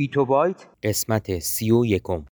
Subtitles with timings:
[0.00, 2.24] بیتو بایت قسمت سی و یکم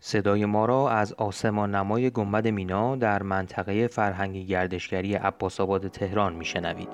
[0.00, 6.34] صدای ما را از آسمان نمای گنبد مینا در منطقه فرهنگی گردشگری عباس آباد تهران
[6.34, 6.88] میشنوید.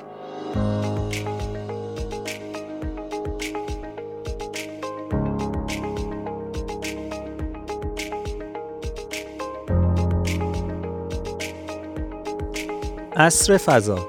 [13.16, 14.08] عصر فضا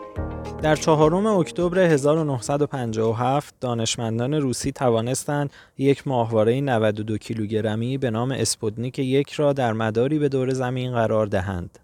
[0.62, 9.32] در چهارم اکتبر 1957 دانشمندان روسی توانستند یک ماهواره 92 کیلوگرمی به نام اسپوتنیک یک
[9.32, 11.80] را در مداری به دور زمین قرار دهند.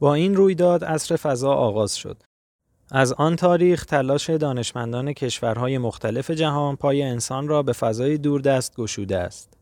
[0.00, 2.16] با این رویداد عصر فضا آغاز شد.
[2.90, 9.18] از آن تاریخ تلاش دانشمندان کشورهای مختلف جهان پای انسان را به فضای دوردست گشوده
[9.18, 9.52] است.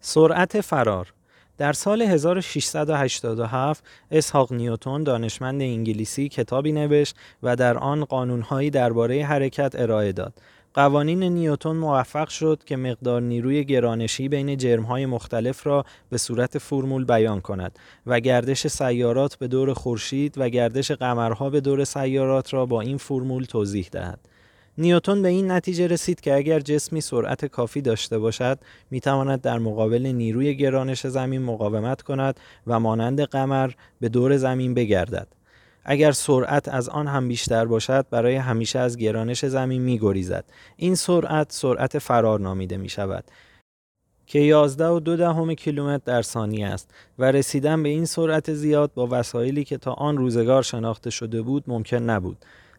[0.00, 1.12] سرعت فرار
[1.58, 9.74] در سال 1687 اسحاق نیوتون دانشمند انگلیسی کتابی نوشت و در آن قانونهایی درباره حرکت
[9.74, 10.34] ارائه داد.
[10.74, 17.04] قوانین نیوتون موفق شد که مقدار نیروی گرانشی بین جرمهای مختلف را به صورت فرمول
[17.04, 22.66] بیان کند و گردش سیارات به دور خورشید و گردش قمرها به دور سیارات را
[22.66, 24.35] با این فرمول توضیح دهد.
[24.78, 28.58] نیوتن به این نتیجه رسید که اگر جسمی سرعت کافی داشته باشد
[28.90, 34.74] می تواند در مقابل نیروی گرانش زمین مقاومت کند و مانند قمر به دور زمین
[34.74, 35.28] بگردد
[35.88, 40.44] اگر سرعت از آن هم بیشتر باشد برای همیشه از گرانش زمین می گریزد.
[40.76, 43.24] این سرعت سرعت فرار نامیده می شود
[44.26, 48.90] که 11 و دو دهم کیلومتر در ثانیه است و رسیدن به این سرعت زیاد
[48.94, 52.36] با وسایلی که تا آن روزگار شناخته شده بود ممکن نبود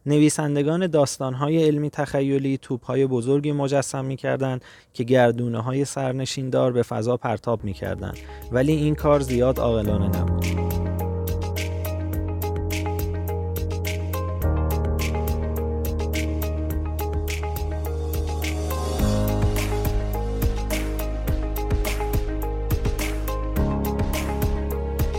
[0.08, 4.62] نویسندگان داستانهای علمی تخیلی توپهای بزرگی مجسم می‌کردند
[4.94, 8.18] که گردونه های سرنشیندار به فضا پرتاب می‌کردند
[8.52, 10.46] ولی این کار زیاد عاقلانه نبود.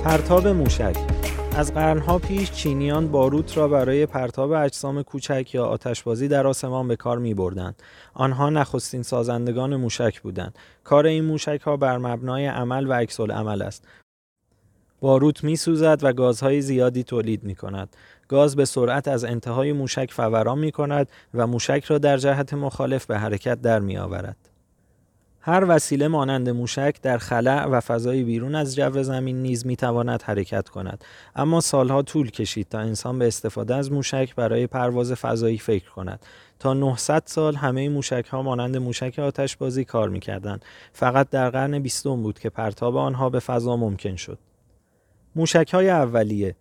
[0.04, 1.17] پرتاب موشک
[1.58, 6.96] از قرنها پیش چینیان باروت را برای پرتاب اجسام کوچک یا آتشبازی در آسمان به
[6.96, 7.74] کار می بردن.
[8.14, 10.58] آنها نخستین سازندگان موشک بودند.
[10.84, 13.88] کار این موشک ها بر مبنای عمل و عکس عمل است.
[15.00, 17.96] باروت می سوزد و گازهای زیادی تولید می کند.
[18.28, 23.06] گاز به سرعت از انتهای موشک فوران می کند و موشک را در جهت مخالف
[23.06, 24.47] به حرکت در می آورد.
[25.40, 30.68] هر وسیله مانند موشک در خلع و فضای بیرون از جو زمین نیز می‌تواند حرکت
[30.68, 31.04] کند.
[31.36, 36.26] اما سالها طول کشید تا انسان به استفاده از موشک برای پرواز فضایی فکر کند.
[36.58, 40.64] تا 900 سال همه موشک ها مانند موشک آتشبازی کار می‌کردند.
[40.92, 44.38] فقط در قرن بیستم بود که پرتاب آنها به فضا ممکن شد.
[45.36, 46.56] موشک های اولیه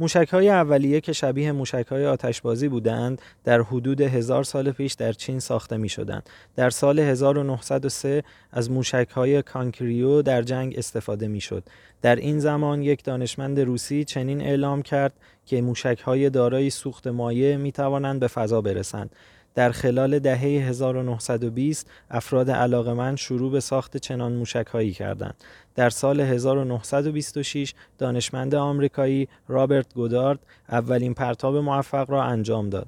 [0.00, 5.12] موشک های اولیه که شبیه موشک های آتشبازی بودند در حدود هزار سال پیش در
[5.12, 6.30] چین ساخته می شدند.
[6.56, 8.22] در سال 1903
[8.52, 11.64] از موشک های کانکریو در جنگ استفاده می شد.
[12.02, 15.12] در این زمان یک دانشمند روسی چنین اعلام کرد
[15.46, 19.10] که موشک های دارای سوخت مایع می توانند به فضا برسند.
[19.58, 25.34] در خلال دهه 1920 افراد علاقمند شروع به ساخت چنان موشکهایی کردند.
[25.74, 32.86] در سال 1926 دانشمند آمریکایی رابرت گودارد اولین پرتاب موفق را انجام داد.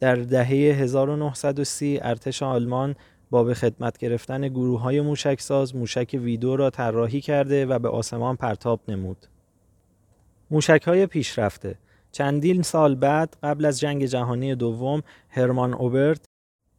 [0.00, 2.96] در دهه 1930 ارتش آلمان
[3.30, 8.36] با به خدمت گرفتن گروه های موشکساز موشک ویدو را طراحی کرده و به آسمان
[8.36, 9.26] پرتاب نمود.
[10.50, 11.74] موشک های پیشرفته
[12.12, 16.20] چندین سال بعد قبل از جنگ جهانی دوم هرمان اوبرت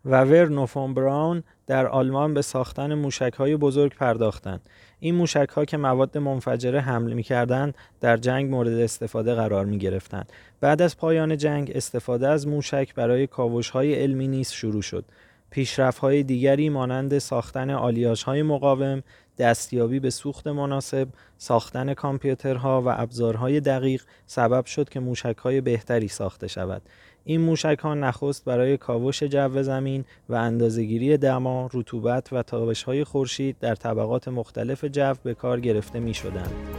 [0.05, 4.61] و ورنو فون براون در آلمان به ساختن موشک های بزرگ پرداختند.
[4.99, 9.77] این موشک ها که مواد منفجره حمل می کردند در جنگ مورد استفاده قرار می
[9.77, 10.31] گرفتند.
[10.61, 15.05] بعد از پایان جنگ استفاده از موشک برای کاوش های علمی نیز شروع شد.
[15.49, 19.03] پیشرفت های دیگری مانند ساختن آلیاژ های مقاوم،
[19.39, 21.07] دستیابی به سوخت مناسب،
[21.37, 26.81] ساختن کامپیوترها و ابزارهای دقیق سبب شد که موشکهای بهتری ساخته شود.
[27.23, 33.03] این موشک ها نخست برای کاوش جو زمین و اندازهگیری دما، رطوبت و تابش های
[33.03, 36.78] خورشید در طبقات مختلف جو به کار گرفته می شدند.